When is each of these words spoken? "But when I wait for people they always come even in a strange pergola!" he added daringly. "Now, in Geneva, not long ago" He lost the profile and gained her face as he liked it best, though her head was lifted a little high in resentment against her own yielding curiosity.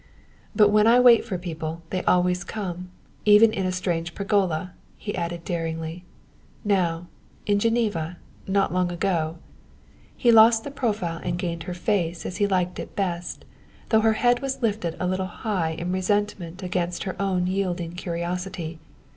"But 0.55 0.69
when 0.71 0.87
I 0.87 0.99
wait 0.99 1.23
for 1.23 1.37
people 1.37 1.83
they 1.91 2.01
always 2.05 2.43
come 2.43 2.89
even 3.23 3.53
in 3.53 3.67
a 3.67 3.71
strange 3.71 4.15
pergola!" 4.15 4.73
he 4.97 5.13
added 5.15 5.45
daringly. 5.45 6.05
"Now, 6.65 7.05
in 7.45 7.59
Geneva, 7.59 8.17
not 8.47 8.73
long 8.73 8.91
ago" 8.91 9.37
He 10.17 10.31
lost 10.31 10.63
the 10.63 10.71
profile 10.71 11.21
and 11.23 11.37
gained 11.37 11.61
her 11.69 11.75
face 11.75 12.25
as 12.25 12.37
he 12.37 12.47
liked 12.47 12.79
it 12.79 12.95
best, 12.95 13.45
though 13.89 14.01
her 14.01 14.13
head 14.13 14.41
was 14.41 14.63
lifted 14.63 14.97
a 14.99 15.05
little 15.05 15.27
high 15.27 15.73
in 15.77 15.91
resentment 15.91 16.63
against 16.63 17.03
her 17.03 17.15
own 17.21 17.45
yielding 17.45 17.91
curiosity. 17.93 18.79